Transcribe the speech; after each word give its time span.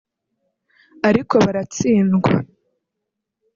ariko 1.09 1.33
baratsindwa 1.45 2.29